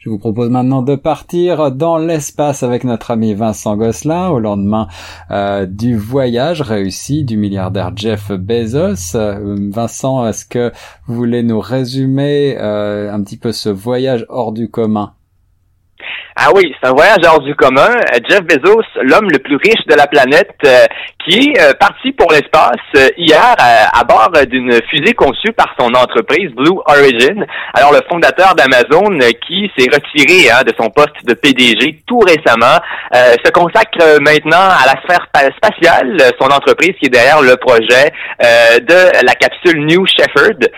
Je 0.00 0.08
vous 0.08 0.18
propose 0.18 0.48
maintenant 0.48 0.80
de 0.80 0.96
partir 0.96 1.70
dans 1.70 1.98
l'espace 1.98 2.62
avec 2.62 2.84
notre 2.84 3.10
ami 3.10 3.34
Vincent 3.34 3.76
Gosselin 3.76 4.30
au 4.30 4.38
lendemain 4.38 4.88
euh, 5.30 5.66
du 5.66 5.94
voyage 5.94 6.62
réussi 6.62 7.22
du 7.22 7.36
milliardaire 7.36 7.92
Jeff 7.94 8.32
Bezos. 8.32 9.14
Euh, 9.14 9.56
Vincent, 9.70 10.26
est-ce 10.26 10.46
que 10.46 10.72
vous 11.04 11.14
voulez 11.14 11.42
nous 11.42 11.60
résumer 11.60 12.56
euh, 12.58 13.12
un 13.12 13.22
petit 13.22 13.36
peu 13.36 13.52
ce 13.52 13.68
voyage 13.68 14.24
hors 14.30 14.52
du 14.52 14.70
commun? 14.70 15.12
Ah 16.42 16.48
oui, 16.54 16.74
c'est 16.80 16.88
un 16.88 16.94
voyage 16.94 17.18
hors 17.26 17.40
du 17.40 17.54
commun. 17.54 17.90
Jeff 18.26 18.40
Bezos, 18.40 18.80
l'homme 19.02 19.28
le 19.30 19.40
plus 19.40 19.56
riche 19.56 19.84
de 19.86 19.94
la 19.94 20.06
planète, 20.06 20.56
euh, 20.64 20.86
qui 21.22 21.50
est 21.50 21.60
euh, 21.60 21.74
parti 21.78 22.12
pour 22.12 22.32
l'espace 22.32 22.80
euh, 22.96 23.08
hier 23.18 23.54
à 23.58 24.02
bord 24.04 24.30
d'une 24.48 24.72
fusée 24.88 25.12
conçue 25.12 25.52
par 25.52 25.74
son 25.78 25.88
entreprise 25.88 26.50
Blue 26.56 26.78
Origin. 26.86 27.44
Alors 27.74 27.92
le 27.92 28.00
fondateur 28.10 28.54
d'Amazon, 28.54 29.18
qui 29.46 29.70
s'est 29.76 29.90
retiré 29.92 30.50
hein, 30.50 30.62
de 30.66 30.72
son 30.80 30.88
poste 30.88 31.26
de 31.26 31.34
PDG 31.34 32.00
tout 32.06 32.20
récemment, 32.20 32.78
se 33.12 33.50
consacre 33.50 34.18
maintenant 34.22 34.56
à 34.56 34.86
la 34.86 34.94
sphère 35.02 35.26
spatiale. 35.56 36.16
Son 36.40 36.48
entreprise 36.48 36.94
qui 36.98 37.06
est 37.06 37.10
derrière 37.10 37.42
le 37.42 37.56
projet 37.56 38.12
de 38.40 39.26
la 39.26 39.34
capsule 39.34 39.84
New 39.84 40.06
Shepard. 40.06 40.70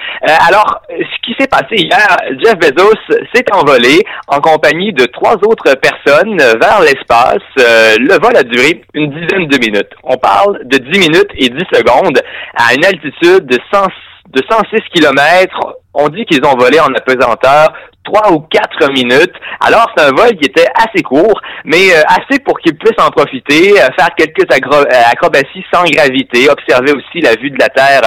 alors, 0.49 0.81
ce 0.89 1.21
qui 1.25 1.37
s'est 1.39 1.47
passé 1.47 1.77
hier, 1.77 2.17
Jeff 2.43 2.57
Bezos 2.59 2.99
s'est 3.33 3.45
envolé 3.53 4.01
en 4.27 4.41
compagnie 4.41 4.93
de 4.93 5.05
trois 5.07 5.37
autres 5.47 5.52
personnes 5.55 6.37
vers 6.39 6.81
l'espace. 6.81 7.43
Euh, 7.59 7.97
le 7.99 8.15
vol 8.21 8.37
a 8.37 8.43
duré 8.43 8.83
une 8.95 9.11
dizaine 9.11 9.49
de 9.49 9.59
minutes. 9.59 9.93
On 10.03 10.17
parle 10.17 10.61
de 10.65 10.79
10 10.79 10.99
minutes 10.99 11.31
et 11.37 11.49
10 11.49 11.59
secondes 11.73 12.19
à 12.57 12.75
une 12.75 12.85
altitude 12.85 13.47
de, 13.47 13.59
100, 13.73 13.87
de 14.31 14.43
106 14.51 14.81
km. 14.95 15.77
On 15.95 16.09
dit 16.09 16.25
qu'ils 16.25 16.45
ont 16.45 16.57
volé 16.57 16.81
en 16.81 16.93
apesanteur 16.95 17.73
trois 18.05 18.33
ou 18.33 18.41
quatre 18.41 18.93
minutes. 18.93 19.35
Alors, 19.61 19.87
c'est 19.97 20.05
un 20.05 20.11
vol 20.11 20.31
qui 20.37 20.47
était 20.47 20.67
assez 20.75 21.03
court, 21.03 21.41
mais 21.65 21.93
euh, 21.93 22.03
assez 22.09 22.41
pour 22.41 22.59
qu'ils 22.59 22.77
puissent 22.77 22.99
en 22.99 23.11
profiter, 23.11 23.81
euh, 23.81 23.87
faire 23.97 24.11
quelques 24.17 24.45
euh, 24.51 24.85
acrobaties 25.11 25.65
sans 25.73 25.85
gravité, 25.85 26.49
observer 26.51 26.93
aussi 26.93 27.21
la 27.21 27.35
vue 27.37 27.51
de 27.51 27.59
la 27.59 27.69
Terre 27.69 28.03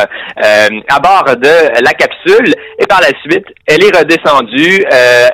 à 0.90 1.00
bord 1.00 1.24
de 1.38 1.84
la 1.84 1.94
capsule. 1.94 2.54
Et 2.80 2.86
par 2.88 3.02
la 3.02 3.10
suite, 3.24 3.46
elle 3.68 3.84
est 3.84 3.98
redescendue. 3.98 4.84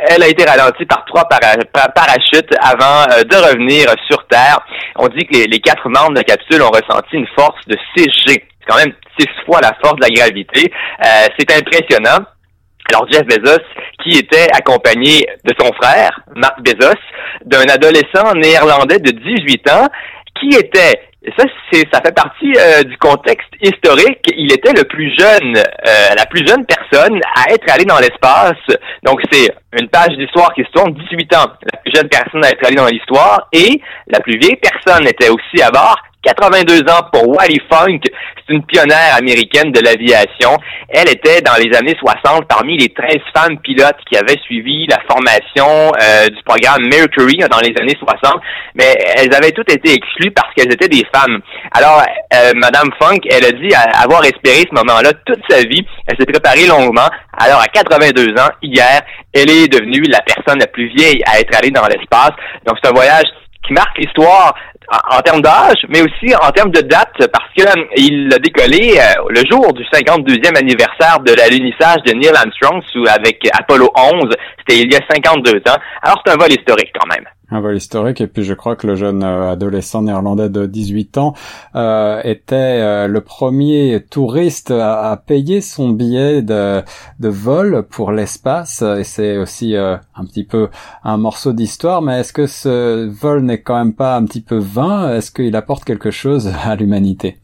elle 0.09 0.23
a 0.23 0.27
été 0.27 0.45
ralentie 0.45 0.85
par 0.85 1.03
trois 1.05 1.27
parachutes 1.27 2.53
avant 2.61 3.05
de 3.23 3.35
revenir 3.35 3.87
sur 4.09 4.25
Terre. 4.27 4.59
On 4.97 5.07
dit 5.07 5.25
que 5.25 5.33
les, 5.33 5.47
les 5.47 5.59
quatre 5.59 5.87
membres 5.89 6.11
de 6.11 6.17
la 6.17 6.23
capsule 6.23 6.61
ont 6.61 6.69
ressenti 6.69 7.15
une 7.15 7.27
force 7.35 7.59
de 7.67 7.75
6G. 7.95 8.25
C'est 8.27 8.43
quand 8.67 8.77
même 8.77 8.93
six 9.19 9.27
fois 9.45 9.59
la 9.61 9.73
force 9.83 9.95
de 9.95 10.03
la 10.03 10.09
gravité. 10.09 10.71
c'est 11.37 11.51
impressionnant. 11.51 12.25
Alors 12.89 13.07
Jeff 13.11 13.25
Bezos, 13.25 13.63
qui 14.03 14.17
était 14.17 14.47
accompagné 14.53 15.25
de 15.45 15.53
son 15.59 15.71
frère, 15.73 16.21
Mark 16.35 16.61
Bezos, 16.61 16.99
d'un 17.45 17.63
adolescent 17.69 18.33
néerlandais 18.35 18.99
de 18.99 19.11
18 19.11 19.69
ans, 19.71 19.87
qui 20.39 20.49
était 20.57 20.99
ça, 21.37 21.45
c'est, 21.71 21.87
ça 21.93 22.01
fait 22.03 22.15
partie 22.15 22.51
euh, 22.57 22.81
du 22.83 22.97
contexte 22.97 23.49
historique. 23.61 24.25
Il 24.35 24.51
était 24.51 24.73
le 24.73 24.83
plus 24.85 25.13
jeune, 25.17 25.55
euh, 25.55 26.15
la 26.17 26.25
plus 26.25 26.45
jeune 26.47 26.65
personne 26.65 27.19
à 27.35 27.53
être 27.53 27.71
allé 27.71 27.85
dans 27.85 27.99
l'espace. 27.99 28.57
Donc, 29.03 29.21
c'est 29.31 29.47
une 29.79 29.87
page 29.89 30.17
d'histoire 30.17 30.51
qui 30.53 30.63
se 30.63 30.71
tourne 30.71 30.93
18 30.93 31.35
ans. 31.35 31.45
La 31.71 31.79
plus 31.79 31.91
jeune 31.93 32.09
personne 32.09 32.43
à 32.43 32.49
être 32.49 32.65
allée 32.65 32.75
dans 32.75 32.87
l'histoire 32.87 33.47
et 33.53 33.79
la 34.07 34.19
plus 34.19 34.39
vieille 34.39 34.57
personne 34.57 35.07
était 35.07 35.29
aussi 35.29 35.61
à 35.61 35.69
bord 35.69 35.97
82 36.23 36.81
ans 36.91 37.07
pour 37.11 37.27
Wally 37.29 37.59
Funk. 37.69 37.99
C'est 38.47 38.53
une 38.53 38.63
pionnière 38.63 39.15
américaine 39.17 39.71
de 39.71 39.79
l'aviation. 39.79 40.57
Elle 40.89 41.09
était 41.09 41.41
dans 41.41 41.55
les 41.55 41.75
années 41.75 41.95
60 41.99 42.47
parmi 42.47 42.77
les 42.77 42.89
13 42.89 43.17
femmes 43.35 43.57
pilotes 43.59 43.97
qui 44.09 44.17
avaient 44.17 44.39
suivi 44.43 44.85
la 44.87 44.99
formation 45.09 45.91
euh, 46.01 46.27
du 46.27 46.41
programme 46.43 46.83
Mercury 46.89 47.37
dans 47.49 47.59
les 47.59 47.73
années 47.79 47.97
60, 47.97 48.41
mais 48.75 48.93
elles 49.17 49.33
avaient 49.33 49.51
toutes 49.51 49.71
été 49.71 49.93
exclues 49.93 50.31
parce 50.31 50.53
qu'elles 50.53 50.71
étaient 50.71 50.89
des 50.89 51.05
femmes. 51.13 51.39
Alors, 51.71 52.03
euh, 52.33 52.51
Madame 52.55 52.89
Funk, 53.01 53.19
elle 53.29 53.45
a 53.45 53.51
dit 53.51 53.73
avoir 53.75 54.23
espéré 54.25 54.67
ce 54.69 54.75
moment-là 54.75 55.13
toute 55.25 55.41
sa 55.49 55.61
vie. 55.61 55.85
Elle 56.07 56.17
s'est 56.19 56.25
préparée 56.25 56.67
longuement. 56.67 57.07
Alors, 57.37 57.61
à 57.61 57.67
82 57.67 58.39
ans, 58.39 58.49
hier, 58.61 59.01
elle 59.33 59.49
est 59.49 59.67
devenue 59.67 60.03
la 60.03 60.19
personne 60.21 60.59
la 60.59 60.67
plus 60.67 60.87
vieille 60.89 61.21
à 61.25 61.39
être 61.39 61.55
allée 61.57 61.71
dans 61.71 61.87
l'espace. 61.87 62.31
Donc, 62.65 62.77
c'est 62.81 62.89
un 62.89 62.93
voyage 62.93 63.25
qui 63.65 63.73
marque 63.73 63.97
l'histoire 63.97 64.55
en, 64.89 65.21
termes 65.21 65.41
d'âge, 65.41 65.85
mais 65.89 66.01
aussi 66.01 66.35
en 66.35 66.51
termes 66.51 66.71
de 66.71 66.81
date, 66.81 67.15
parce 67.31 67.49
que 67.55 67.63
euh, 67.63 68.35
a 68.35 68.39
décollé 68.39 68.97
euh, 68.97 69.23
le 69.29 69.41
jour 69.49 69.71
du 69.73 69.83
52e 69.83 70.57
anniversaire 70.57 71.19
de 71.19 71.33
l'alunissage 71.33 72.03
de 72.05 72.13
Neil 72.13 72.35
Armstrong 72.35 72.81
avec 73.07 73.47
Apollo 73.53 73.89
11. 73.95 74.35
C'était 74.59 74.81
il 74.81 74.91
y 74.91 74.95
a 74.95 74.99
52 75.09 75.57
ans. 75.71 75.77
Alors 76.01 76.21
c'est 76.25 76.33
un 76.33 76.37
vol 76.37 76.51
historique 76.51 76.91
quand 76.99 77.07
même 77.07 77.25
un 77.51 77.61
vol 77.61 77.75
historique. 77.75 78.21
Et 78.21 78.27
puis 78.27 78.43
je 78.43 78.53
crois 78.53 78.75
que 78.75 78.87
le 78.87 78.95
jeune 78.95 79.23
euh, 79.23 79.51
adolescent 79.51 80.01
néerlandais 80.01 80.49
de 80.49 80.65
18 80.65 81.17
ans 81.17 81.33
euh, 81.75 82.21
était 82.23 82.55
euh, 82.55 83.07
le 83.07 83.21
premier 83.21 84.03
touriste 84.09 84.71
à, 84.71 85.21
payer 85.25 85.61
son 85.61 85.89
billet 85.89 86.41
de, 86.41 86.81
de 87.19 87.29
vol 87.29 87.83
pour 87.89 88.11
l'espace. 88.11 88.81
Et 88.81 89.03
c'est 89.03 89.37
aussi 89.37 89.75
un 89.75 90.25
petit 90.25 90.43
peu 90.43 90.69
un 91.03 91.17
morceau 91.17 91.53
d'histoire. 91.53 92.01
Mais 92.01 92.21
est-ce 92.21 92.33
que 92.33 92.47
ce 92.47 93.07
vol 93.07 93.41
n'est 93.41 93.61
quand 93.61 93.77
même 93.77 93.93
pas 93.93 94.15
un 94.15 94.25
petit 94.25 94.41
peu 94.41 94.57
vain? 94.57 95.13
Est-ce 95.13 95.31
qu'il 95.31 95.55
apporte 95.55 95.83
quelque 95.83 96.11
chose 96.11 96.51
à 96.63 96.75
l'humanité? 96.75 97.40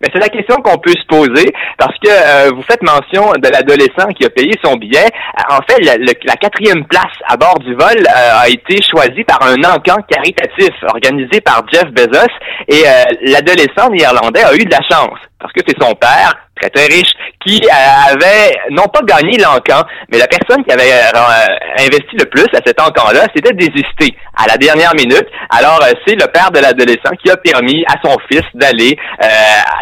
Mais 0.00 0.08
c'est 0.12 0.20
la 0.20 0.28
question 0.28 0.56
qu'on 0.56 0.78
peut 0.78 0.92
se 0.92 1.06
poser 1.06 1.52
parce 1.78 1.96
que 1.98 2.08
euh, 2.08 2.50
vous 2.54 2.62
faites 2.62 2.82
mention 2.82 3.32
de 3.32 3.48
l'adolescent 3.48 4.08
qui 4.16 4.24
a 4.24 4.30
payé 4.30 4.52
son 4.62 4.74
billet. 4.76 5.06
Euh, 5.06 5.56
en 5.56 5.60
fait, 5.68 5.80
la, 5.82 6.36
quatrième 6.36 6.84
place 6.86 7.14
à 7.26 7.36
bord 7.36 7.58
du 7.58 7.74
vol 7.74 7.98
euh, 7.98 8.42
a 8.42 8.48
été 8.48 8.80
choisie 8.82 9.24
par 9.24 9.42
un 9.42 9.56
encan 9.64 9.96
caritatif 10.08 10.74
organisé 10.82 11.40
par 11.40 11.62
Jeff 11.72 11.86
Bezos 11.92 12.32
et 12.68 12.84
l'adolescent 13.22 13.90
néerlandais 13.90 14.44
a 14.44 14.54
eu 14.54 14.64
de 14.64 14.70
la 14.70 14.82
chance 14.88 15.18
parce 15.40 15.52
que 15.52 15.60
c'est 15.66 15.80
son 15.80 15.94
père, 15.94 16.34
très 16.60 16.70
très 16.70 16.86
riche, 16.86 17.12
qui 17.46 17.62
avait 17.70 18.56
non 18.70 18.84
pas 18.92 19.00
gagné 19.02 19.38
l'encan, 19.38 19.86
mais 20.10 20.18
la 20.18 20.26
personne 20.26 20.64
qui 20.64 20.72
avait 20.72 20.90
euh, 20.92 21.78
investi 21.78 22.16
le 22.18 22.24
plus 22.24 22.46
à 22.54 22.60
cet 22.64 22.80
encan-là, 22.80 23.26
c'était 23.34 23.54
désisté 23.54 24.16
à 24.36 24.46
la 24.48 24.56
dernière 24.56 24.94
minute. 24.94 25.26
Alors 25.50 25.80
euh, 25.82 25.92
c'est 26.06 26.16
le 26.16 26.26
père 26.32 26.50
de 26.50 26.60
l'adolescent 26.60 27.14
qui 27.22 27.30
a 27.30 27.36
permis 27.36 27.84
à 27.86 27.94
son 28.04 28.16
fils 28.30 28.42
d'aller 28.54 28.98
euh, 29.22 29.26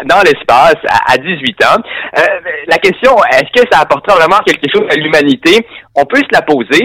dans 0.05 0.21
l'espace 0.21 0.77
à, 0.87 1.17
18 1.17 1.65
ans. 1.65 1.81
la 2.67 2.77
question, 2.77 3.15
est-ce 3.31 3.61
que 3.61 3.67
ça 3.71 3.79
apportera 3.81 4.17
vraiment 4.17 4.39
quelque 4.45 4.67
chose 4.71 4.85
à 4.91 4.95
l'humanité? 4.95 5.65
On 5.95 6.05
peut 6.05 6.19
se 6.19 6.31
la 6.31 6.43
poser. 6.43 6.83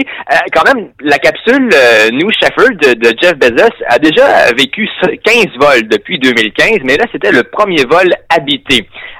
quand 0.53 0.63
même, 0.73 0.89
la 1.01 1.19
capsule 1.19 1.69
New 2.13 2.29
Shepard 2.31 2.73
de, 2.81 2.93
de 2.93 3.13
Jeff 3.21 3.35
Bezos 3.35 3.75
a 3.87 3.99
déjà 3.99 4.51
vécu 4.57 4.89
15 5.23 5.45
vols 5.59 5.87
depuis 5.87 6.17
2015, 6.17 6.79
mais 6.83 6.97
là 6.97 7.05
c'était 7.11 7.31
le 7.31 7.43
premier 7.43 7.83
vol 7.85 8.09
habité 8.35 8.62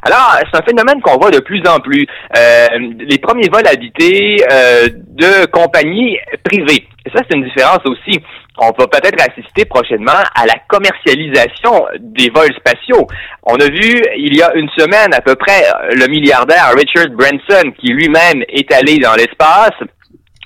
alors, 0.05 0.37
c'est 0.51 0.59
un 0.59 0.65
phénomène 0.65 1.01
qu'on 1.01 1.17
voit 1.17 1.31
de 1.31 1.39
plus 1.39 1.61
en 1.67 1.79
plus. 1.79 2.05
Euh, 2.37 2.67
les 2.99 3.17
premiers 3.19 3.47
vols 3.49 3.67
habités 3.67 4.43
euh, 4.51 4.89
de 4.91 5.45
compagnies 5.45 6.17
privées. 6.43 6.87
Et 7.05 7.09
ça, 7.09 7.23
c'est 7.29 7.37
une 7.37 7.45
différence 7.45 7.79
aussi. 7.85 8.19
On 8.57 8.67
va 8.67 8.87
peut-être 8.87 9.19
assister 9.21 9.65
prochainement 9.65 10.11
à 10.35 10.45
la 10.45 10.55
commercialisation 10.67 11.85
des 11.99 12.29
vols 12.29 12.53
spatiaux. 12.57 13.07
On 13.43 13.55
a 13.55 13.65
vu 13.65 14.01
il 14.17 14.35
y 14.35 14.41
a 14.43 14.53
une 14.55 14.69
semaine 14.77 15.13
à 15.13 15.21
peu 15.21 15.35
près 15.35 15.63
le 15.95 16.05
milliardaire 16.07 16.71
Richard 16.75 17.09
Branson 17.11 17.71
qui 17.79 17.87
lui-même 17.87 18.43
est 18.47 18.71
allé 18.71 18.97
dans 18.99 19.15
l'espace 19.15 19.73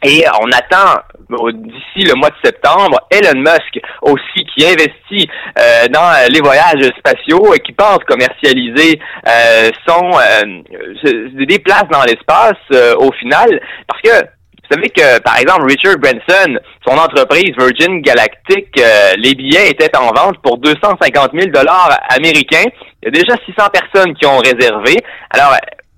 et 0.03 0.23
on 0.41 0.47
attend 0.51 1.01
d'ici 1.29 2.07
le 2.07 2.13
mois 2.15 2.29
de 2.29 2.35
septembre 2.43 2.99
Elon 3.11 3.39
Musk 3.39 3.79
aussi 4.01 4.45
qui 4.55 4.65
investit 4.65 5.29
euh, 5.59 5.87
dans 5.89 6.11
les 6.31 6.39
voyages 6.39 6.89
spatiaux 6.97 7.53
et 7.53 7.59
qui 7.59 7.73
pense 7.73 7.99
commercialiser 8.07 8.99
euh, 9.27 9.69
son 9.87 10.11
euh, 10.13 11.45
des 11.45 11.59
places 11.59 11.87
dans 11.91 12.03
l'espace 12.03 12.95
au 12.97 13.11
final 13.13 13.59
parce 13.87 14.01
que 14.01 14.27
vous 14.69 14.75
savez 14.75 14.89
que, 14.89 15.21
par 15.21 15.37
exemple, 15.37 15.63
Richard 15.63 15.97
Branson, 15.97 16.59
son 16.85 16.97
entreprise 16.97 17.53
Virgin 17.57 18.01
Galactic, 18.01 18.67
les 19.15 19.33
billets 19.33 19.69
étaient 19.69 19.95
en 19.95 20.11
vente 20.11 20.41
pour 20.43 20.57
250 20.57 21.31
000 21.33 21.51
dollars 21.53 21.97
américains. 22.09 22.65
Il 23.01 23.05
y 23.05 23.07
a 23.07 23.11
déjà 23.11 23.37
600 23.45 23.69
personnes 23.71 24.13
qui 24.15 24.25
ont 24.25 24.39
réservé. 24.39 24.97
Alors, 25.29 25.55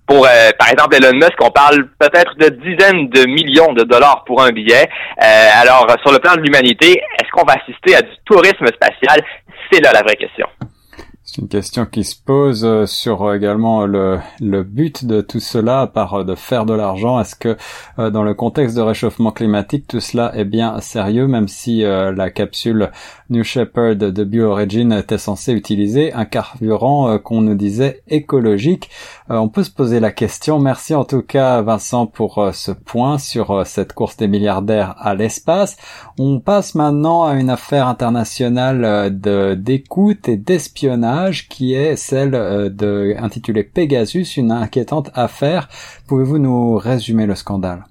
pour, 0.10 0.26
euh, 0.26 0.50
par 0.58 0.70
exemple, 0.70 0.96
Elon 0.96 1.14
Musk, 1.14 1.36
on 1.40 1.52
parle 1.52 1.88
peut-être 2.00 2.36
de 2.40 2.50
dizaines 2.50 3.10
de 3.10 3.28
millions 3.28 3.74
de 3.74 3.84
dollars 3.84 4.24
pour 4.26 4.42
un 4.42 4.50
billet. 4.50 4.90
Euh, 5.24 5.50
alors, 5.62 5.86
sur 6.02 6.12
le 6.12 6.18
plan 6.18 6.36
de 6.36 6.42
l'humanité, 6.42 7.00
est-ce 7.20 7.30
qu'on 7.32 7.46
va 7.46 7.54
assister 7.62 7.96
à 7.96 8.02
du 8.02 8.10
tourisme 8.26 8.66
spatial? 8.66 9.24
C'est 9.72 9.82
là 9.82 9.92
la 9.94 10.02
vraie 10.02 10.16
question. 10.16 10.48
C'est 11.32 11.44
une 11.44 11.48
question 11.48 11.86
qui 11.86 12.04
se 12.04 12.16
pose 12.16 12.66
euh, 12.66 12.88
sur 12.88 13.22
euh, 13.22 13.36
également 13.36 13.86
le, 13.86 14.18
le 14.40 14.64
but 14.64 15.06
de 15.06 15.22
tout 15.22 15.40
cela, 15.40 15.82
à 15.82 15.88
part 15.88 16.16
euh, 16.16 16.24
de 16.24 16.34
faire 16.34 16.66
de 16.66 16.74
l'argent. 16.74 17.20
Est-ce 17.20 17.36
que 17.36 17.56
dans 17.98 18.24
le 18.24 18.34
contexte 18.34 18.76
de 18.76 18.82
réchauffement 18.82 19.32
climatique, 19.32 19.86
tout 19.88 20.00
cela 20.00 20.36
est 20.36 20.46
bien 20.46 20.80
sérieux, 20.82 21.28
même 21.28 21.48
si 21.48 21.82
la 21.82 22.30
capsule 22.30 22.92
New 23.30 23.44
Shepard 23.44 23.96
de 23.98 24.24
BioOrigin 24.24 24.92
était 24.92 25.18
censée 25.18 25.52
utiliser 25.54 26.14
un 26.14 26.26
carburant 26.26 27.20
qu'on 27.20 27.42
nous 27.42 27.56
disait 27.56 28.02
écologique? 28.08 28.90
On 29.28 29.50
peut 29.50 29.64
se 29.64 29.72
poser 29.72 30.00
la 30.00 30.12
question. 30.12 30.60
Merci 30.60 30.96
en 30.96 31.04
tout 31.04 31.22
cas 31.22 31.62
Vincent 31.62 32.08
pour 32.08 32.50
ce 32.54 32.72
point 32.72 33.18
sur 33.18 33.66
cette 33.66 33.94
course 33.94 34.16
des 34.16 34.28
milliardaires 34.28 34.96
à 34.98 35.14
l'espace. 35.14 35.76
On 36.18 36.40
passe 36.40 36.74
maintenant 36.76 37.26
à 37.26 37.34
une 37.34 37.50
affaire 37.50 37.88
internationale 37.88 39.20
d'écoute 39.20 40.30
et 40.30 40.38
d'espionnage 40.38 41.19
qui 41.28 41.74
est 41.74 41.96
celle 41.96 42.36
euh, 42.36 42.70
de 42.70 43.16
intitulée 43.18 43.64
Pegasus, 43.64 44.38
une 44.38 44.52
inquiétante 44.52 45.10
affaire. 45.14 45.68
Pouvez-vous 46.08 46.40
nous 46.40 46.78
résumer 46.78 47.26
le 47.26 47.36
scandale? 47.36 47.84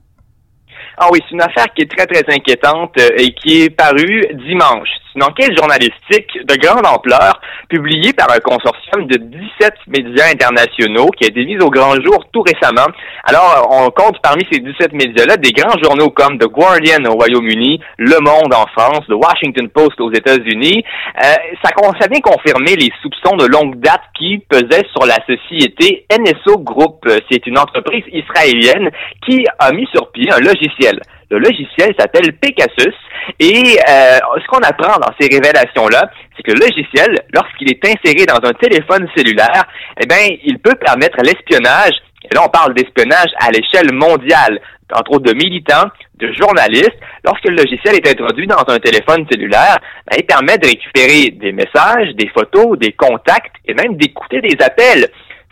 Ah 0.96 1.08
oui, 1.12 1.20
c'est 1.24 1.34
une 1.34 1.42
affaire 1.42 1.66
qui 1.74 1.82
est 1.82 1.90
très, 1.90 2.06
très 2.06 2.24
inquiétante 2.34 2.94
euh, 2.98 3.08
et 3.18 3.32
qui 3.32 3.62
est 3.62 3.70
parue 3.70 4.26
dimanche. 4.46 4.88
C'est 5.08 5.20
une 5.20 5.24
enquête 5.24 5.56
journalistique 5.56 6.38
de 6.44 6.54
grande 6.56 6.86
ampleur 6.86 7.40
publiée 7.68 8.12
par 8.12 8.30
un 8.30 8.40
consortium 8.40 9.06
de 9.06 9.16
17 9.16 9.72
médias 9.86 10.26
internationaux 10.32 11.08
qui 11.16 11.24
a 11.24 11.28
été 11.28 11.44
mise 11.44 11.62
au 11.62 11.70
grand 11.70 11.94
jour 11.94 12.24
tout 12.32 12.42
récemment? 12.42 12.86
Alors, 13.24 13.68
on 13.70 13.90
compte 13.90 14.20
parmi 14.22 14.44
ces 14.50 14.60
17 14.60 14.92
médias-là 14.92 15.36
des 15.36 15.52
grands 15.52 15.78
journaux 15.82 16.10
comme 16.10 16.38
The 16.38 16.46
Guardian 16.46 17.04
au 17.08 17.14
Royaume-Uni, 17.14 17.80
Le 17.98 18.20
Monde 18.20 18.52
en 18.54 18.66
France, 18.76 19.06
The 19.08 19.14
Washington 19.14 19.68
Post 19.70 20.00
aux 20.00 20.12
États-Unis. 20.12 20.84
Euh, 21.22 21.34
ça, 21.62 21.70
ça 22.00 22.08
vient 22.10 22.20
confirmer 22.20 22.76
les 22.76 22.90
soupçons 23.02 23.36
de 23.36 23.46
longue 23.46 23.80
date 23.80 24.02
qui 24.16 24.44
pesaient 24.48 24.86
sur 24.92 25.06
la 25.06 25.16
société 25.26 26.06
NSO 26.12 26.58
Group. 26.58 27.08
C'est 27.30 27.46
une 27.46 27.58
entreprise 27.58 28.04
israélienne 28.12 28.90
qui 29.26 29.44
a 29.58 29.72
mis 29.72 29.86
sur 29.94 30.10
pied 30.12 30.30
un 30.30 30.40
logiciel 30.40 31.00
le 31.30 31.38
logiciel 31.38 31.94
s'appelle 31.98 32.32
Pegasus 32.40 32.94
et 33.38 33.78
euh, 33.88 34.18
ce 34.40 34.46
qu'on 34.46 34.60
apprend 34.60 34.98
dans 34.98 35.12
ces 35.20 35.28
révélations-là, 35.28 36.10
c'est 36.36 36.42
que 36.42 36.52
le 36.52 36.60
logiciel, 36.60 37.18
lorsqu'il 37.34 37.70
est 37.70 37.84
inséré 37.84 38.24
dans 38.26 38.40
un 38.48 38.52
téléphone 38.54 39.08
cellulaire, 39.16 39.64
eh 40.00 40.06
bien, 40.06 40.36
il 40.44 40.58
peut 40.58 40.74
permettre 40.74 41.18
l'espionnage. 41.22 41.94
Et 42.24 42.34
là, 42.34 42.42
on 42.44 42.48
parle 42.48 42.74
d'espionnage 42.74 43.30
à 43.40 43.50
l'échelle 43.50 43.92
mondiale, 43.92 44.60
entre 44.92 45.12
autres 45.12 45.32
de 45.32 45.34
militants, 45.34 45.88
de 46.16 46.32
journalistes. 46.32 46.98
Lorsque 47.24 47.44
le 47.44 47.56
logiciel 47.56 47.96
est 47.96 48.08
introduit 48.08 48.46
dans 48.46 48.64
un 48.66 48.78
téléphone 48.78 49.26
cellulaire, 49.30 49.78
ben, 50.10 50.16
il 50.18 50.24
permet 50.24 50.58
de 50.58 50.66
récupérer 50.66 51.30
des 51.30 51.52
messages, 51.52 52.14
des 52.14 52.28
photos, 52.28 52.78
des 52.78 52.92
contacts 52.92 53.54
et 53.66 53.74
même 53.74 53.96
d'écouter 53.96 54.40
des 54.40 54.56
appels 54.64 55.08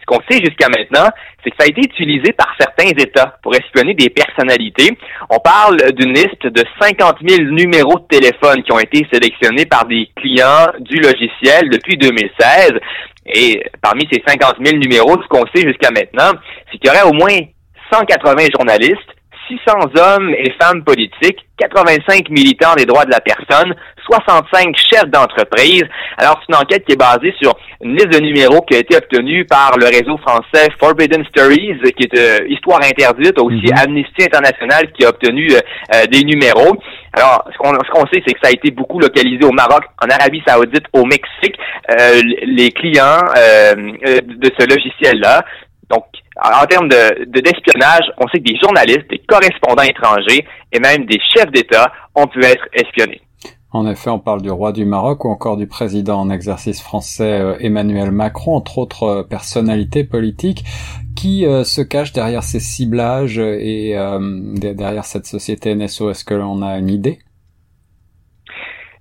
qu'on 0.07 0.21
sait 0.31 0.39
jusqu'à 0.39 0.69
maintenant, 0.69 1.09
c'est 1.43 1.51
que 1.51 1.57
ça 1.59 1.67
a 1.67 1.69
été 1.69 1.83
utilisé 1.83 2.33
par 2.33 2.55
certains 2.59 2.89
États 2.89 3.37
pour 3.43 3.55
espionner 3.55 3.95
des 3.95 4.09
personnalités. 4.09 4.97
On 5.31 5.39
parle 5.39 5.77
d'une 5.93 6.13
liste 6.15 6.47
de 6.47 6.65
50 6.81 7.17
000 7.29 7.51
numéros 7.51 7.99
de 7.99 8.07
téléphone 8.07 8.63
qui 8.63 8.73
ont 8.73 8.79
été 8.79 9.07
sélectionnés 9.13 9.67
par 9.67 9.85
des 9.87 10.09
clients 10.17 10.73
du 10.81 10.97
logiciel 10.97 11.69
depuis 11.71 11.97
2016. 11.97 12.73
Et 13.35 13.63
parmi 13.83 14.09
ces 14.11 14.23
50 14.27 14.57
000 14.65 14.79
numéros, 14.79 15.21
ce 15.21 15.29
qu'on 15.29 15.45
sait 15.55 15.67
jusqu'à 15.67 15.91
maintenant, 15.91 16.39
c'est 16.71 16.79
qu'il 16.79 16.87
y 16.87 16.91
aurait 16.91 17.11
au 17.11 17.13
moins 17.13 17.39
180 17.93 18.47
journalistes 18.57 19.17
600 19.49 19.91
hommes 19.97 20.31
et 20.31 20.53
femmes 20.61 20.83
politiques, 20.85 21.39
85 21.59 22.29
militants 22.31 22.75
des 22.75 22.87
droits 22.87 23.05
de 23.05 23.11
la 23.11 23.21
personne, 23.21 23.75
65 24.07 24.75
chefs 24.77 25.11
d'entreprise. 25.11 25.85
Alors, 26.17 26.41
c'est 26.41 26.55
une 26.55 26.63
enquête 26.63 26.85
qui 26.87 26.93
est 26.93 26.99
basée 26.99 27.35
sur 27.41 27.55
une 27.83 27.93
liste 27.93 28.09
de 28.09 28.21
numéros 28.21 28.63
qui 28.63 28.77
a 28.77 28.79
été 28.79 28.97
obtenue 28.97 29.45
par 29.45 29.77
le 29.77 29.87
réseau 29.87 30.17
français 30.19 30.69
Forbidden 30.81 31.25
Stories, 31.27 31.79
qui 31.97 32.05
est 32.05 32.19
euh, 32.19 32.47
Histoire 32.49 32.81
interdite, 32.83 33.39
aussi 33.41 33.67
mhm. 33.67 33.79
Amnesty 33.79 34.25
International 34.25 34.91
qui 34.93 35.05
a 35.05 35.11
obtenu 35.11 35.49
euh, 35.53 35.59
euh, 35.95 36.07
des 36.07 36.23
numéros. 36.23 36.77
Alors, 37.13 37.45
ce 37.53 37.59
qu'on 37.59 37.73
ce 37.73 37.91
qu'on 37.91 38.07
sait, 38.07 38.23
c'est 38.27 38.35
que 38.35 38.41
ça 38.43 38.49
a 38.49 38.53
été 38.53 38.71
beaucoup 38.71 38.99
localisé 38.99 39.45
au 39.45 39.53
Maroc, 39.53 39.83
en 40.03 40.09
Arabie 40.09 40.43
Saoudite, 40.47 40.85
au 40.93 41.05
Mexique. 41.05 41.57
les 41.89 42.71
clients 42.73 43.23
de 43.77 44.51
ce 44.59 44.67
logiciel-là 44.69 45.45
donc, 45.91 46.05
en 46.43 46.67
termes 46.67 46.89
de, 46.89 47.25
d'espionnage, 47.27 48.11
on 48.19 48.27
sait 48.29 48.39
que 48.39 48.53
des 48.53 48.59
journalistes, 48.61 49.09
des 49.09 49.23
correspondants 49.27 49.83
étrangers 49.83 50.45
et 50.73 50.81
même 50.81 51.07
des 51.07 51.19
chefs 51.35 51.51
d'État 51.53 51.93
ont 52.15 52.27
pu 52.27 52.45
être 52.45 52.67
espionnés. 52.73 53.21
En 53.73 53.87
effet, 53.87 54.11
on 54.11 54.21
parle 54.21 54.43
du 54.43 54.51
roi 54.51 54.73
du 54.73 54.85
Maroc 54.85 55.25
ou 55.25 55.29
encore 55.29 55.57
du 55.57 55.67
président 55.67 56.21
en 56.21 56.31
exercice 56.31 56.81
français 56.81 57.41
euh, 57.41 57.57
Emmanuel 57.59 58.13
Macron, 58.13 58.55
entre 58.55 58.79
autres 58.79 59.03
euh, 59.03 59.23
personnalités 59.25 60.05
politiques, 60.05 60.65
qui 61.17 61.45
euh, 61.45 61.65
se 61.65 61.81
cachent 61.81 62.13
derrière 62.13 62.45
ces 62.45 62.61
ciblages 62.61 63.39
et 63.39 63.97
derrière 64.55 65.05
cette 65.05 65.27
société 65.27 65.75
NSO. 65.75 66.11
Est-ce 66.11 66.25
que 66.25 66.35
l'on 66.35 66.63
a 66.63 66.79
une 66.79 66.91
idée? 66.91 67.19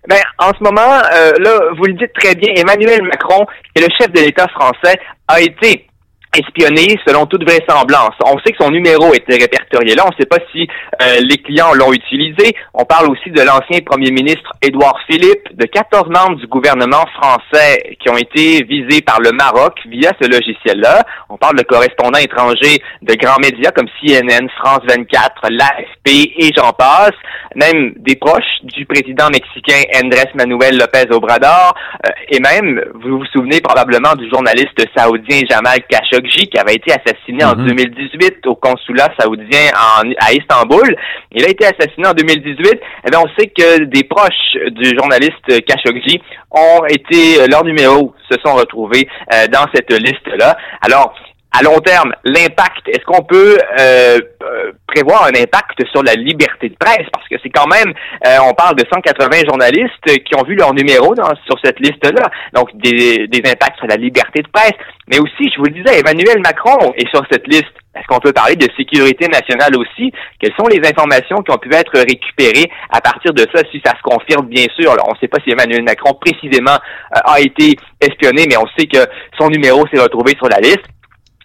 Ben, 0.07 0.21
en 0.39 0.51
ce 0.57 0.63
moment, 0.63 1.01
là, 1.39 1.59
vous 1.77 1.85
le 1.85 1.94
dites 1.94 2.13
très 2.13 2.35
bien, 2.35 2.53
Emmanuel 2.56 3.01
Macron, 3.03 3.45
qui 3.73 3.83
est 3.83 3.88
le 3.88 3.94
chef 4.00 4.11
de 4.11 4.21
l'État 4.21 4.47
français, 4.50 5.00
a 5.27 5.41
été 5.41 5.88
espionné 6.37 6.95
selon 7.05 7.25
toute 7.25 7.43
vraisemblance. 7.43 8.15
On 8.23 8.37
sait 8.39 8.51
que 8.51 8.63
son 8.63 8.71
numéro 8.71 9.13
était 9.13 9.37
répertorié 9.37 9.95
là. 9.95 10.03
On 10.05 10.11
ne 10.11 10.15
sait 10.19 10.27
pas 10.27 10.39
si 10.51 10.67
euh, 11.01 11.19
les 11.21 11.37
clients 11.37 11.73
l'ont 11.73 11.93
utilisé. 11.93 12.55
On 12.73 12.85
parle 12.85 13.09
aussi 13.09 13.29
de 13.31 13.41
l'ancien 13.41 13.79
premier 13.85 14.11
ministre 14.11 14.51
Édouard 14.61 14.97
Philippe, 15.09 15.55
de 15.55 15.65
14 15.65 16.09
membres 16.09 16.37
du 16.37 16.47
gouvernement 16.47 17.05
français 17.19 17.97
qui 17.99 18.09
ont 18.09 18.17
été 18.17 18.63
visés 18.63 19.01
par 19.01 19.19
le 19.19 19.31
Maroc 19.31 19.79
via 19.89 20.11
ce 20.21 20.27
logiciel-là. 20.27 21.03
On 21.29 21.37
parle 21.37 21.57
de 21.57 21.63
correspondants 21.63 22.19
étrangers 22.19 22.81
de 23.01 23.13
grands 23.15 23.39
médias 23.41 23.71
comme 23.71 23.87
CNN, 24.01 24.47
France 24.57 24.81
24, 24.87 25.49
l'AFP 25.49 26.33
et 26.37 26.51
j'en 26.55 26.71
passe. 26.71 27.15
Même 27.55 27.93
des 27.97 28.15
proches 28.15 28.43
du 28.63 28.85
président 28.85 29.27
mexicain 29.29 29.81
Andrés 30.03 30.31
Manuel 30.35 30.77
López 30.77 31.11
Obrador. 31.11 31.73
Euh, 32.05 32.11
et 32.29 32.39
même, 32.39 32.81
vous 32.95 33.19
vous 33.19 33.25
souvenez 33.33 33.61
probablement 33.61 34.15
du 34.15 34.29
journaliste 34.29 34.85
saoudien 34.95 35.41
Jamal 35.49 35.79
Khashoggi 35.89 36.25
qui 36.27 36.57
avait 36.57 36.75
été 36.75 36.94
assassiné 36.94 37.44
en 37.44 37.54
2018 37.54 38.45
mhm. 38.45 38.51
au 38.51 38.56
consulat 38.56 39.10
saoudien 39.19 39.72
à 39.74 40.33
Istanbul. 40.33 40.95
Il 41.31 41.44
a 41.45 41.50
été 41.50 41.66
assassiné 41.66 42.07
en 42.07 42.13
2018. 42.13 42.80
Eh 43.06 43.10
bien, 43.10 43.19
on 43.19 43.39
sait 43.39 43.48
que 43.48 43.83
des 43.86 44.04
proches 44.04 44.33
du 44.72 44.95
journaliste 44.98 45.66
Khashoggi 45.66 46.22
ont 46.51 46.86
été, 46.86 47.48
leurs 47.50 47.63
numéros 47.63 48.13
se 48.30 48.38
sont 48.44 48.56
retrouvés 48.56 49.07
euh, 49.33 49.48
dans 49.48 49.66
cette 49.74 49.92
liste-là. 49.92 50.57
Alors, 50.81 51.13
à 51.57 51.63
long 51.63 51.80
terme, 51.80 52.13
l'impact, 52.25 52.88
est-ce 52.88 53.06
qu'on 53.06 53.24
peut 53.24 53.57
euh, 53.80 54.19
euh, 54.44 54.72
prévoir 54.88 55.24
un 55.24 55.40
impact 55.40 55.86
sur 55.92 56.04
la 56.04 56.13
liberté 56.13 56.68
de 56.68 56.75
presse? 56.78 57.07
Parce 57.13 57.28
que 57.30 57.36
c'est 57.42 57.50
quand 57.50 57.68
même, 57.68 57.94
euh, 58.28 58.38
on 58.44 58.54
parle 58.54 58.75
de 58.75 58.84
180 58.92 59.48
journalistes 59.48 60.24
qui 60.25 60.36
ont 60.36 60.44
vu 60.44 60.56
leur 60.56 60.74
numéro 60.74 61.16
dans, 61.16 61.31
sur 61.46 61.57
cette 61.63 61.80
liste-là. 61.80 62.28
Donc, 62.54 62.75
des, 62.75 63.28
des 63.28 63.50
impacts 63.50 63.78
sur 63.78 63.88
la 63.88 63.96
liberté 63.96 64.42
de 64.42 64.50
presse. 64.52 64.75
Mais 65.07 65.19
aussi, 65.19 65.50
je 65.54 65.60
vous 65.60 65.66
le 65.66 65.81
disais, 65.81 66.00
Emmanuel 66.00 66.42
Macron 66.44 66.94
est 66.98 67.07
sur 67.10 67.24
cette 67.31 67.48
liste. 67.48 67.72
Est-ce 67.96 68.07
qu'on 68.07 68.19
peut 68.19 68.34
parler 68.34 68.57
de 68.57 68.68
sécurité 68.75 69.30
nationale 69.30 69.78
aussi? 69.78 70.12
Quelles 70.42 70.56
sont 70.60 70.68
les 70.68 70.86
informations 70.86 71.38
qui 71.38 71.52
ont 71.52 71.57
pu 71.57 71.74
être 71.74 71.98
récupérées 71.98 72.69
à 72.92 73.00
partir 73.00 73.34
de 73.34 73.48
ça, 73.56 73.62
si 73.72 73.81
ça 73.86 73.94
se 73.96 74.02
confirme, 74.04 74.47
bien 74.47 74.66
sûr? 74.78 74.94
on 75.07 75.14
ne 75.14 75.18
sait 75.21 75.30
pas 75.30 75.38
si 75.45 75.52
Emmanuel 75.52 75.83
Macron 75.83 76.14
précisément 76.19 76.76
a 77.12 77.40
été 77.40 77.78
espionné, 78.02 78.45
mais 78.50 78.57
on 78.57 78.68
sait 78.78 78.88
que 78.88 79.00
son 79.40 79.47
numéro 79.47 79.85
s'est 79.88 80.02
retrouvé 80.02 80.33
sur 80.38 80.50
la 80.50 80.59
liste. 80.59 80.83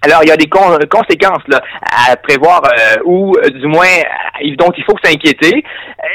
Alors, 0.02 0.20
il 0.22 0.28
y 0.28 0.32
a 0.32 0.36
des 0.36 0.48
conséquences 0.48 1.42
à 1.82 2.16
prévoir 2.16 2.62
euh, 2.64 2.96
ou 3.04 3.36
euh, 3.36 3.50
du 3.50 3.66
moins 3.66 3.84
euh, 3.84 4.56
dont 4.56 4.72
il 4.76 4.84
faut 4.84 4.96
s'inquiéter. 5.02 5.62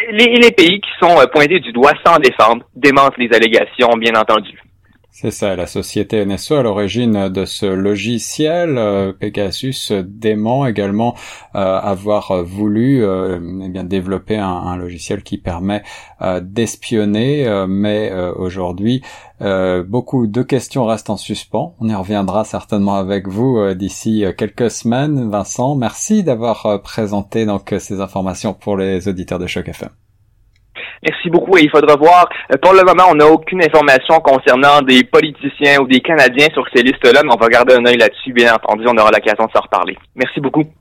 Les, 0.10 0.26
les, 0.26 0.52
pays 0.52 0.82
qui 0.82 0.90
sont 1.00 1.16
pointés 1.32 1.60
du 1.60 1.72
doigt 1.72 1.94
sans 2.04 2.18
défendre 2.18 2.66
démentent 2.76 3.18
les 3.18 3.30
allégations, 3.32 3.90
bien 3.98 4.16
entendu. 4.16 4.60
C'est 5.18 5.32
ça, 5.32 5.56
la 5.56 5.66
société 5.66 6.26
NSO 6.26 6.56
à 6.56 6.64
l'origine 6.64 7.30
de 7.30 7.46
ce 7.46 7.66
logiciel. 7.66 8.78
Euh, 8.78 9.14
Pegasus 9.18 9.94
dément 10.04 10.66
également 10.66 11.16
euh, 11.56 11.80
avoir 11.80 12.44
voulu 12.44 13.02
euh, 13.02 13.40
eh 13.64 13.70
bien 13.70 13.86
développer 13.86 14.36
un, 14.36 14.76
logiciel 14.76 15.24
qui 15.24 15.38
permet 15.38 15.84
d'espionner, 16.42 17.66
mais 17.68 18.12
aujourd'hui 18.36 19.02
beaucoup 19.40 20.28
de 20.28 20.42
questions 20.42 20.86
restent 20.86 21.10
en 21.10 21.18
suspens. 21.18 21.76
On 21.80 21.88
y 21.88 21.96
reviendra 21.96 22.44
certainement 22.44 22.96
avec 22.96 23.30
vous 23.30 23.74
d'ici 23.74 24.26
quelques 24.38 24.70
semaines. 24.70 25.30
Vincent, 25.30 25.76
merci 25.76 26.24
d'avoir 26.24 26.82
présenté 26.82 27.46
donc 27.46 27.74
ces 27.80 28.02
informations 28.02 28.54
pour 28.54 28.76
les 28.76 29.08
auditeurs 29.08 29.40
de 29.40 29.48
Choc 29.48 29.70
FM. 29.70 29.90
Merci 31.04 31.30
beaucoup 31.30 31.58
et 31.58 31.64
il 31.64 31.70
faudra 31.70 31.96
voir. 31.96 32.28
Euh, 32.52 32.58
pour 32.62 32.74
le 32.74 32.84
moment, 32.84 33.04
on 33.10 33.16
n'a 33.16 33.28
aucune 33.28 33.64
information 33.64 34.20
concernant 34.20 34.82
des 34.82 35.04
politiciens 35.04 35.82
ou 35.82 35.88
des 35.88 36.00
Canadiens 36.00 36.48
sur 36.54 36.66
ces 36.74 36.84
listes-là, 36.84 37.22
mais 37.24 37.34
on 37.34 37.40
va 37.40 37.48
garder 37.48 37.76
un 37.76 37.86
œil 37.86 37.98
là-dessus, 37.98 38.34
bien 38.34 38.54
entendu. 38.54 38.86
On 38.88 38.98
aura 38.98 39.12
l'occasion 39.12 39.46
de 39.46 39.52
s'en 39.52 39.62
reparler. 39.62 39.98
Merci 40.16 40.40
beaucoup. 40.40 40.66